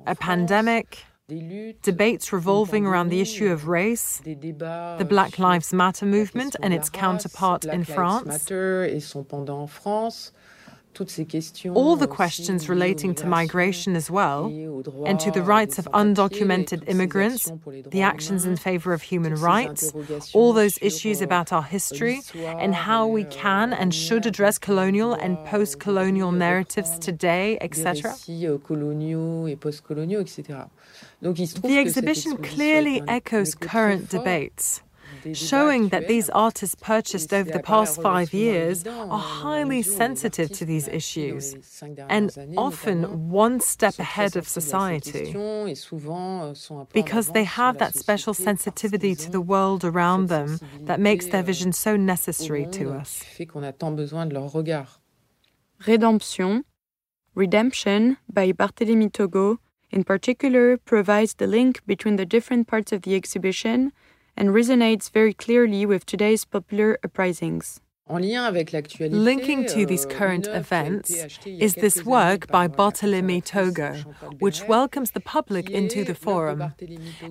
a 0.05 0.13
pandemic, 0.13 1.05
debates 1.81 2.33
revolving 2.33 2.85
around 2.85 3.09
the 3.09 3.21
issue 3.21 3.51
of 3.51 3.67
race, 3.67 4.21
the 4.23 5.05
Black 5.07 5.39
Lives 5.39 5.73
Matter 5.73 6.05
movement 6.05 6.55
and 6.61 6.73
its 6.73 6.89
counterpart 6.89 7.65
in 7.65 7.83
France, 7.83 8.49
all 11.73 11.95
the 11.95 12.07
questions 12.07 12.69
relating 12.69 13.15
to 13.15 13.25
migration 13.27 13.95
as 13.95 14.09
well, 14.09 14.45
and 15.05 15.19
to 15.19 15.31
the 15.31 15.41
rights 15.41 15.79
of 15.79 15.85
undocumented 15.93 16.87
immigrants, 16.87 17.51
the 17.91 18.01
actions 18.01 18.45
in 18.45 18.57
favor 18.57 18.93
of 18.93 19.01
human 19.01 19.35
rights, 19.35 19.91
all 20.33 20.53
those 20.53 20.77
issues 20.81 21.21
about 21.21 21.51
our 21.53 21.63
history, 21.63 22.21
and 22.35 22.75
how 22.75 23.07
we 23.07 23.23
can 23.25 23.73
and 23.73 23.93
should 23.93 24.25
address 24.25 24.57
colonial 24.57 25.13
and 25.13 25.37
post 25.45 25.79
colonial 25.79 26.31
narratives 26.31 26.97
today, 26.99 27.57
etc. 27.61 28.15
The 31.21 31.77
exhibition 31.79 32.37
clearly 32.37 33.03
echoes 33.07 33.55
current 33.55 34.09
debates 34.09 34.81
showing 35.33 35.89
that 35.89 36.07
these 36.07 36.29
artists 36.29 36.75
purchased 36.75 37.33
over 37.33 37.49
the 37.51 37.59
past 37.59 38.01
five 38.01 38.33
years 38.33 38.85
are 38.85 39.19
highly 39.19 39.81
sensitive 39.81 40.51
to 40.51 40.65
these 40.65 40.87
issues 40.87 41.55
and 42.09 42.31
often 42.57 43.29
one 43.29 43.59
step 43.59 43.97
ahead 43.99 44.35
of 44.35 44.47
society. 44.47 45.33
because 46.93 47.29
they 47.29 47.43
have 47.43 47.77
that 47.77 47.95
special 47.95 48.33
sensitivity 48.33 49.15
to 49.15 49.29
the 49.29 49.41
world 49.41 49.83
around 49.83 50.27
them 50.27 50.59
that 50.81 50.99
makes 50.99 51.27
their 51.27 51.43
vision 51.43 51.71
so 51.71 51.95
necessary 51.95 52.65
to 52.71 52.91
us. 52.91 53.23
Redemption, 55.87 56.63
Redemption 57.33 58.17
by 58.31 58.51
Barthélemy 58.51 59.11
Toguo 59.11 59.57
in 59.89 60.03
particular 60.03 60.77
provides 60.77 61.33
the 61.35 61.47
link 61.47 61.81
between 61.85 62.15
the 62.15 62.25
different 62.25 62.67
parts 62.67 62.91
of 62.91 63.01
the 63.01 63.15
exhibition 63.15 63.91
and 64.35 64.49
resonates 64.49 65.09
very 65.09 65.33
clearly 65.33 65.85
with 65.85 66.05
today's 66.05 66.45
popular 66.45 66.97
uprisings. 67.03 67.81
Linking 68.09 69.65
to 69.67 69.85
these 69.85 70.05
euh, 70.05 70.09
current 70.09 70.47
events 70.47 71.11
is 71.45 71.75
this 71.75 72.03
work 72.03 72.47
by 72.47 72.67
Barthélemy 72.67 73.41
Toguo, 73.41 74.03
which 74.39 74.67
welcomes 74.67 75.11
the 75.11 75.21
public 75.21 75.69
into 75.69 76.03
the 76.03 76.15
forum, 76.15 76.73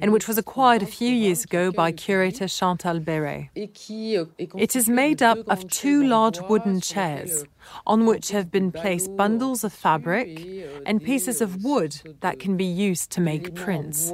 and 0.00 0.10
which 0.10 0.26
was 0.26 0.38
acquired 0.38 0.82
a 0.82 0.86
few 0.86 1.12
years 1.12 1.44
ago 1.44 1.70
by 1.70 1.92
curator 1.92 2.48
Chantal 2.48 2.98
Béret. 2.98 3.50
It 3.54 4.74
is 4.74 4.88
made 4.88 5.22
up 5.22 5.38
of 5.48 5.68
two 5.68 6.02
large 6.04 6.40
wooden 6.40 6.80
chairs, 6.80 7.44
on 7.86 8.06
which 8.06 8.30
have 8.30 8.50
been 8.50 8.72
placed 8.72 9.14
bundles 9.16 9.64
of 9.64 9.74
fabric 9.74 10.28
and 10.86 11.04
pieces 11.04 11.42
of 11.42 11.62
wood 11.62 12.00
that 12.20 12.38
can 12.38 12.56
be 12.56 12.64
used 12.64 13.10
to 13.10 13.20
make 13.20 13.54
prints. 13.54 14.10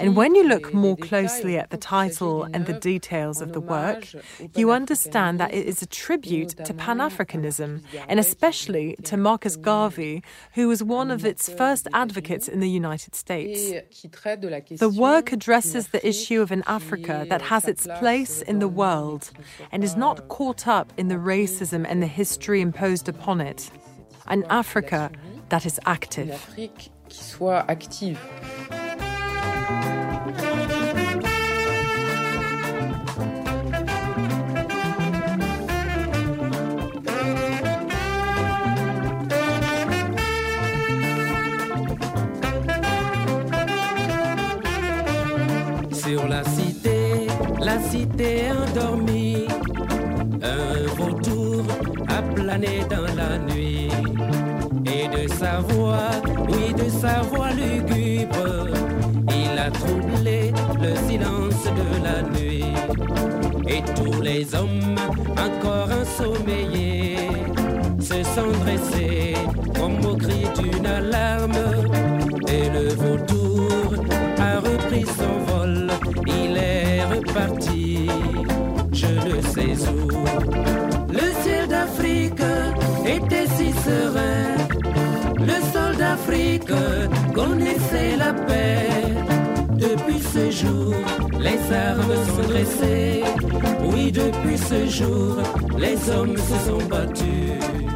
And 0.00 0.16
when 0.16 0.34
you 0.34 0.44
look 0.44 0.72
more 0.72 0.96
closely 0.96 1.58
at 1.58 1.68
the 1.70 1.76
title 1.76 2.44
and 2.44 2.64
the 2.64 2.72
details 2.72 3.42
of 3.42 3.52
the 3.52 3.60
work, 3.60 4.08
you 4.56 4.70
understand 4.70 5.38
that 5.40 5.52
it 5.52 5.66
is 5.66 5.82
a 5.82 5.86
tribute 5.86 6.56
to 6.64 6.72
Pan 6.72 6.98
Africanism, 6.98 7.82
and 8.08 8.18
especially 8.18 8.96
to 9.04 9.16
Marcus 9.18 9.56
Garvey, 9.56 10.22
who 10.54 10.68
was 10.68 10.82
one 10.82 11.10
of 11.10 11.24
its 11.24 11.50
first 11.50 11.86
advocates 11.92 12.48
in 12.48 12.60
the 12.60 12.70
United 12.70 13.14
States. 13.14 13.72
The 14.78 14.88
work 14.88 15.32
addresses 15.32 15.88
the 15.88 16.06
issue 16.06 16.40
of 16.40 16.50
an 16.50 16.62
Africa 16.66 17.26
that 17.28 17.42
has 17.42 17.68
its 17.68 17.86
place 17.98 18.40
in 18.40 18.58
the 18.58 18.68
world 18.68 19.30
and 19.70 19.84
is 19.84 19.96
not 19.96 20.28
caught 20.28 20.66
up 20.66 20.92
in 20.96 21.08
the 21.08 21.16
racism 21.16 21.84
and 21.86 22.02
the 22.02 22.06
history 22.06 22.60
imposed 22.62 23.08
upon 23.08 23.40
it. 23.40 23.70
An 24.28 24.44
Africa 24.48 25.10
that 25.50 25.66
is 25.66 25.78
active. 25.84 26.40
Sur 45.92 46.28
la 46.28 46.44
cité, 46.44 47.26
la 47.60 47.80
cité 47.80 48.50
endormie, 48.52 49.13
vol, 75.46 75.88
il 76.26 76.56
est 76.56 77.04
reparti, 77.04 78.08
je 78.92 79.06
ne 79.06 79.40
sais 79.42 79.88
où. 79.90 80.08
Le 81.12 81.42
ciel 81.42 81.68
d'Afrique 81.68 82.42
était 83.06 83.46
si 83.56 83.72
serein, 83.72 84.56
le 85.38 85.72
sol 85.72 85.96
d'Afrique 85.96 86.72
connaissait 87.34 88.16
la 88.16 88.32
paix. 88.32 88.88
Depuis 89.72 90.20
ce 90.20 90.50
jour, 90.50 90.94
les 91.38 91.74
armes 91.74 92.16
sont 92.26 92.48
dressées. 92.48 93.22
Oui, 93.84 94.10
depuis 94.12 94.58
ce 94.58 94.86
jour, 94.86 95.36
les 95.78 96.10
hommes 96.10 96.36
se 96.36 96.70
sont 96.70 96.82
battus. 96.88 97.93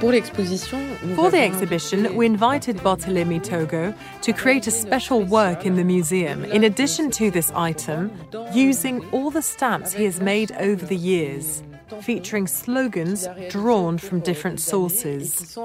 For 0.00 1.30
the 1.30 1.40
exhibition, 1.42 2.16
we 2.16 2.24
invited 2.24 2.78
Barthelemy 2.78 3.38
Toguo 3.44 3.94
to 4.22 4.32
create 4.32 4.66
a 4.66 4.70
special 4.70 5.22
work 5.22 5.66
in 5.66 5.76
the 5.76 5.84
museum, 5.84 6.42
in 6.46 6.64
addition 6.64 7.10
to 7.12 7.30
this 7.30 7.52
item, 7.54 8.10
using 8.54 9.06
all 9.10 9.30
the 9.30 9.42
stamps 9.42 9.92
he 9.92 10.04
has 10.04 10.18
made 10.18 10.52
over 10.52 10.86
the 10.86 10.96
years, 10.96 11.62
featuring 12.00 12.46
slogans 12.46 13.28
drawn 13.50 13.98
from 13.98 14.20
different 14.20 14.58
sources. 14.58 15.58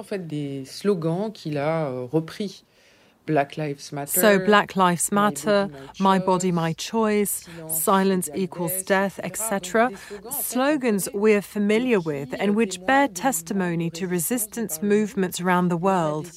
Black 3.26 3.58
Lives 3.58 3.92
Matter. 3.92 4.20
So, 4.20 4.40
Black 4.40 4.76
Lives 4.76 5.12
Matter, 5.12 5.70
My 6.00 6.20
Body, 6.20 6.52
My 6.52 6.74
Choice, 6.74 7.46
Silence 7.68 8.30
Equals 8.36 8.84
Death, 8.84 9.20
etc. 9.24 9.92
Slogans 10.32 11.10
we're 11.14 11.42
familiar 11.42 12.00
with 12.00 12.34
and 12.40 12.56
which 12.56 12.84
bear 12.86 13.08
testimony 13.08 13.90
to 13.92 14.08
resistance 14.08 14.82
movements 14.82 15.42
around 15.42 15.70
the 15.70 15.78
world. 15.78 16.32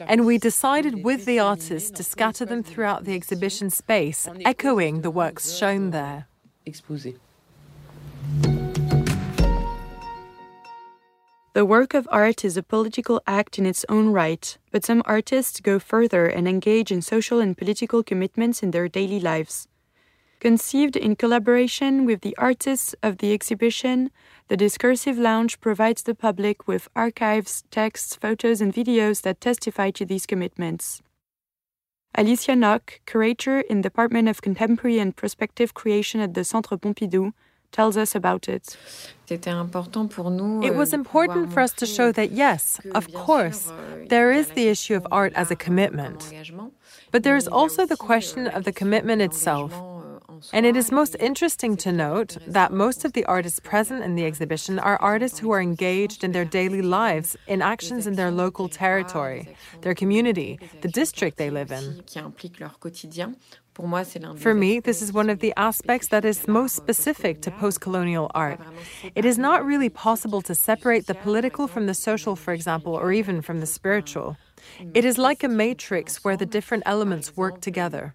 And 0.00 0.26
we 0.26 0.38
decided 0.38 1.04
with 1.04 1.24
the 1.24 1.38
artists 1.38 1.90
to 1.92 2.02
scatter 2.02 2.44
them 2.44 2.62
throughout 2.62 3.04
the 3.04 3.14
exhibition 3.14 3.70
space, 3.70 4.28
echoing 4.44 5.02
the 5.02 5.10
works 5.10 5.52
shown 5.52 5.90
there. 5.90 6.26
Exposé. 6.66 7.16
The 11.54 11.66
work 11.66 11.92
of 11.92 12.08
art 12.10 12.46
is 12.46 12.56
a 12.56 12.62
political 12.62 13.20
act 13.26 13.58
in 13.58 13.66
its 13.66 13.84
own 13.90 14.08
right, 14.08 14.56
but 14.70 14.86
some 14.86 15.02
artists 15.04 15.60
go 15.60 15.78
further 15.78 16.24
and 16.24 16.48
engage 16.48 16.90
in 16.90 17.02
social 17.02 17.40
and 17.40 17.54
political 17.56 18.02
commitments 18.02 18.62
in 18.62 18.70
their 18.70 18.88
daily 18.88 19.20
lives. 19.20 19.68
Conceived 20.40 20.96
in 20.96 21.14
collaboration 21.14 22.06
with 22.06 22.22
the 22.22 22.34
artists 22.38 22.94
of 23.02 23.18
the 23.18 23.34
exhibition, 23.34 24.10
the 24.48 24.56
Discursive 24.56 25.18
Lounge 25.18 25.60
provides 25.60 26.02
the 26.02 26.14
public 26.14 26.66
with 26.66 26.88
archives, 26.96 27.64
texts, 27.70 28.16
photos, 28.16 28.62
and 28.62 28.72
videos 28.72 29.20
that 29.20 29.42
testify 29.42 29.90
to 29.90 30.06
these 30.06 30.24
commitments. 30.24 31.02
Alicia 32.14 32.56
Knock, 32.56 33.00
curator 33.04 33.60
in 33.60 33.82
the 33.82 33.90
Department 33.90 34.26
of 34.26 34.40
Contemporary 34.40 34.98
and 34.98 35.14
Prospective 35.14 35.74
Creation 35.74 36.20
at 36.20 36.32
the 36.32 36.44
Centre 36.44 36.78
Pompidou, 36.78 37.34
tells 37.72 37.96
us 37.96 38.14
about 38.14 38.48
it. 38.48 38.76
It 40.62 40.74
was 40.74 40.92
important 40.92 41.52
for 41.52 41.60
us 41.60 41.72
to 41.74 41.86
show 41.86 42.12
that, 42.12 42.30
yes, 42.32 42.80
of 42.94 43.12
course, 43.12 43.72
there 44.08 44.30
is 44.30 44.48
the 44.48 44.68
issue 44.68 44.94
of 44.94 45.06
art 45.10 45.32
as 45.34 45.50
a 45.50 45.56
commitment. 45.56 46.32
But 47.10 47.22
there 47.22 47.36
is 47.36 47.48
also 47.48 47.86
the 47.86 47.96
question 47.96 48.46
of 48.46 48.64
the 48.64 48.72
commitment 48.72 49.22
itself. 49.22 49.72
And 50.52 50.66
it 50.66 50.76
is 50.76 50.90
most 50.90 51.14
interesting 51.20 51.76
to 51.78 51.92
note 51.92 52.36
that 52.46 52.72
most 52.72 53.04
of 53.04 53.12
the 53.12 53.24
artists 53.26 53.60
present 53.60 54.02
in 54.02 54.16
the 54.16 54.24
exhibition 54.24 54.78
are 54.78 54.96
artists 55.00 55.38
who 55.38 55.52
are 55.52 55.60
engaged 55.60 56.24
in 56.24 56.32
their 56.32 56.44
daily 56.44 56.82
lives 56.82 57.36
in 57.46 57.62
actions 57.62 58.06
in 58.06 58.14
their 58.16 58.30
local 58.30 58.68
territory, 58.68 59.54
their 59.82 59.94
community, 59.94 60.58
the 60.80 60.88
district 60.88 61.36
they 61.36 61.50
live 61.50 61.70
in. 61.70 62.02
For 63.74 64.54
me, 64.54 64.80
this 64.80 65.00
is 65.00 65.12
one 65.12 65.30
of 65.30 65.38
the 65.38 65.54
aspects 65.56 66.08
that 66.08 66.24
is 66.24 66.46
most 66.46 66.76
specific 66.76 67.40
to 67.42 67.50
post 67.50 67.80
colonial 67.80 68.30
art. 68.34 68.60
It 69.14 69.24
is 69.24 69.38
not 69.38 69.64
really 69.64 69.88
possible 69.88 70.42
to 70.42 70.54
separate 70.54 71.06
the 71.06 71.14
political 71.14 71.66
from 71.66 71.86
the 71.86 71.94
social, 71.94 72.36
for 72.36 72.52
example, 72.52 72.94
or 72.94 73.12
even 73.12 73.40
from 73.40 73.60
the 73.60 73.66
spiritual. 73.66 74.36
It 74.92 75.04
is 75.04 75.16
like 75.16 75.42
a 75.42 75.48
matrix 75.48 76.22
where 76.22 76.36
the 76.36 76.46
different 76.46 76.82
elements 76.86 77.36
work 77.36 77.60
together. 77.60 78.14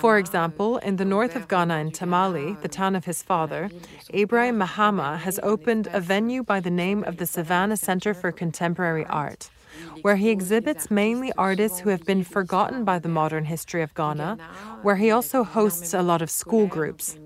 For 0.00 0.18
example, 0.18 0.78
in 0.78 0.96
the 0.96 1.04
north 1.04 1.36
of 1.36 1.46
Ghana 1.46 1.76
in 1.78 1.92
Tamale, 1.92 2.56
the 2.62 2.68
town 2.68 2.96
of 2.96 3.04
his 3.04 3.22
father, 3.22 3.70
Ibrahim 4.12 4.58
Mahama 4.58 5.18
has 5.18 5.38
opened 5.44 5.88
a 5.92 6.00
venue 6.00 6.42
by 6.42 6.58
the 6.58 6.70
name 6.70 7.04
of 7.04 7.18
the 7.18 7.26
Savannah 7.26 7.76
Center 7.76 8.12
for 8.12 8.32
Contemporary 8.32 9.06
Art 9.06 9.50
where 10.02 10.16
he 10.16 10.30
exhibits 10.30 10.90
mainly 10.90 11.32
artists 11.36 11.80
who 11.80 11.90
have 11.90 12.04
been 12.04 12.24
forgotten 12.24 12.84
by 12.84 12.98
the 12.98 13.08
modern 13.08 13.44
history 13.44 13.82
of 13.82 13.94
Ghana, 13.94 14.38
where 14.82 14.96
he 14.96 15.10
also 15.10 15.44
hosts 15.44 15.94
a 15.94 16.02
lot 16.02 16.22
of 16.22 16.30
school 16.30 16.66
groups. 16.66 17.18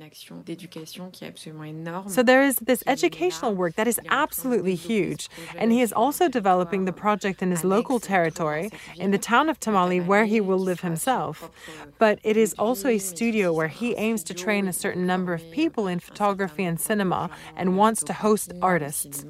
So 2.06 2.22
there 2.22 2.42
is 2.42 2.56
this 2.56 2.82
educational 2.86 3.54
work 3.54 3.74
that 3.76 3.88
is 3.88 4.00
absolutely 4.08 4.74
huge, 4.74 5.28
and 5.56 5.72
he 5.72 5.80
is 5.80 5.92
also 5.92 6.28
developing 6.28 6.84
the 6.84 6.92
project 6.92 7.42
in 7.42 7.50
his 7.50 7.64
local 7.64 8.00
territory, 8.00 8.70
in 8.96 9.10
the 9.10 9.18
town 9.18 9.48
of 9.48 9.58
Tamale, 9.60 10.00
where 10.00 10.24
he 10.24 10.40
will 10.40 10.58
live 10.58 10.80
himself. 10.80 11.50
But 11.98 12.18
it 12.22 12.36
is 12.36 12.54
also 12.58 12.88
a 12.88 12.98
studio 12.98 13.52
where 13.52 13.68
he 13.68 13.94
aims 13.96 14.22
to 14.24 14.34
train 14.34 14.68
a 14.68 14.72
certain 14.72 15.06
number 15.06 15.32
of 15.34 15.50
people 15.50 15.86
in 15.86 15.98
photography 16.00 16.64
and 16.64 16.80
cinema 16.80 17.30
and 17.56 17.76
wants 17.76 18.02
to 18.04 18.12
host 18.12 18.52
artists. 18.62 19.24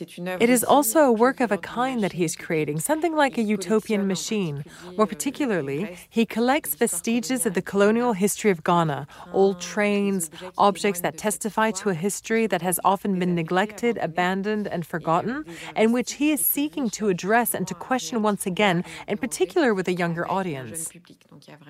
It 0.00 0.50
is 0.50 0.62
also 0.64 1.00
a 1.00 1.12
work 1.12 1.40
of 1.40 1.50
a 1.52 1.58
kind 1.58 2.02
that 2.02 2.12
he 2.12 2.24
is 2.24 2.36
creating, 2.36 2.80
something 2.80 3.14
like 3.14 3.38
a 3.38 3.42
utopian 3.42 4.06
machine. 4.06 4.64
More 4.96 5.06
particularly, 5.06 5.96
he 6.08 6.26
collects 6.26 6.74
vestiges 6.74 7.46
of 7.46 7.54
the 7.54 7.62
colonial 7.62 8.12
history 8.12 8.50
of 8.50 8.64
Ghana, 8.64 9.06
old 9.32 9.60
trains, 9.60 10.30
objects 10.58 11.00
that 11.00 11.16
testify 11.16 11.70
to 11.72 11.90
a 11.90 11.94
history 11.94 12.46
that 12.46 12.62
has 12.62 12.80
often 12.84 13.18
been 13.18 13.34
neglected, 13.34 13.98
abandoned, 13.98 14.66
and 14.66 14.86
forgotten, 14.86 15.44
and 15.74 15.92
which 15.92 16.14
he 16.14 16.30
is 16.32 16.44
seeking 16.44 16.90
to 16.90 17.08
address 17.08 17.54
and 17.54 17.66
to 17.68 17.74
question 17.74 18.22
once 18.22 18.46
again, 18.46 18.84
in 19.08 19.18
particular 19.18 19.72
with 19.74 19.88
a 19.88 19.94
younger 19.94 20.30
audience. 20.30 20.90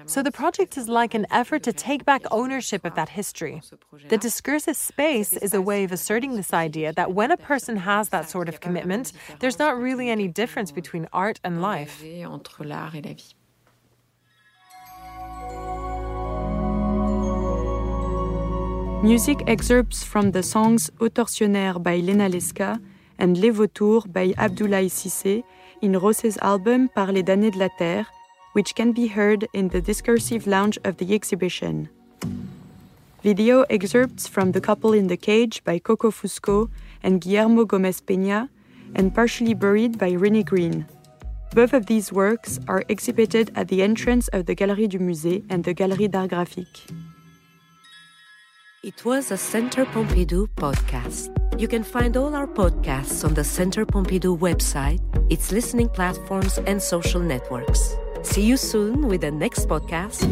So 0.07 0.23
the 0.23 0.33
project 0.33 0.77
is 0.77 0.89
like 0.89 1.15
an 1.15 1.27
effort 1.31 1.63
to 1.65 1.73
take 1.73 2.05
back 2.05 2.23
ownership 2.31 2.85
of 2.85 2.95
that 2.95 3.11
history. 3.11 3.63
The 4.09 4.19
discursive 4.19 4.77
space 4.77 5.33
is 5.35 5.53
a 5.53 5.61
way 5.61 5.85
of 5.85 5.93
asserting 5.93 6.37
this 6.37 6.53
idea 6.53 6.93
that 6.93 7.13
when 7.13 7.31
a 7.31 7.37
person 7.37 7.77
has 7.77 8.09
that 8.11 8.16
sort 8.23 8.49
of 8.49 8.61
commitment, 8.61 9.13
there's 9.41 9.59
not 9.59 9.79
really 9.79 10.09
any 10.09 10.29
difference 10.29 10.73
between 10.73 11.09
art 11.13 11.41
and 11.45 11.61
life. 11.61 12.03
Music 19.03 19.43
excerpts 19.47 20.03
from 20.03 20.33
the 20.33 20.43
songs 20.43 20.91
Au 21.01 21.09
Tortionnaire 21.09 21.79
by 21.81 21.97
Lena 21.97 22.29
Leska 22.29 22.81
and 23.19 23.37
Les 23.39 23.51
Vautours 23.51 24.07
by 24.13 24.33
Abdoulaye 24.39 24.89
Cissé 24.89 25.45
in 25.83 25.93
Rossé's 25.93 26.39
album 26.43 26.89
Parler 26.89 27.23
d'années 27.23 27.53
de 27.53 27.59
la 27.59 27.69
Terre, 27.79 28.07
which 28.55 28.75
can 28.75 28.93
be 28.93 29.07
heard 29.07 29.47
in 29.53 29.69
the 29.69 29.81
discursive 29.81 30.47
lounge 30.47 30.79
of 30.85 30.97
the 30.97 31.15
exhibition. 31.15 31.89
Video 33.23 33.63
excerpts 33.69 34.27
from 34.27 34.53
The 34.53 34.61
Couple 34.61 34.93
in 34.93 35.09
the 35.09 35.17
Cage 35.17 35.63
by 35.65 35.79
Coco 35.79 36.11
Fusco 36.11 36.69
and 37.03 37.21
Guillermo 37.21 37.65
Gomez 37.65 38.01
Peña, 38.01 38.49
and 38.95 39.15
Partially 39.15 39.55
Buried 39.55 39.99
by 39.99 40.13
Renée 40.13 40.45
Green. 40.45 40.87
Both 41.55 41.73
of 41.73 41.87
these 41.87 42.13
works 42.13 42.61
are 42.69 42.85
exhibited 42.89 43.51
at 43.55 43.69
the 43.69 43.83
entrance 43.83 44.29
of 44.29 44.47
the 44.47 44.55
Galerie 44.55 44.89
du 44.89 44.99
Musée 44.99 45.45
and 45.49 45.65
the 45.65 45.73
Galerie 45.73 46.09
d'Art 46.09 46.31
Graphique. 46.31 46.91
It 48.83 49.05
was 49.05 49.31
a 49.31 49.37
Center 49.37 49.85
Pompidou 49.87 50.49
podcast. 50.57 51.31
You 51.59 51.67
can 51.67 51.83
find 51.83 52.17
all 52.17 52.35
our 52.35 52.47
podcasts 52.47 53.25
on 53.25 53.35
the 53.35 53.43
Center 53.43 53.87
Pompidou 53.87 54.39
website, 54.39 55.01
its 55.33 55.51
listening 55.51 55.89
platforms, 55.89 56.59
and 56.67 56.81
social 56.81 57.21
networks. 57.21 57.97
See 58.23 58.43
you 58.43 58.57
soon 58.57 59.09
with 59.09 59.23
the 59.23 59.31
next 59.31 59.67
podcast. 59.67 60.23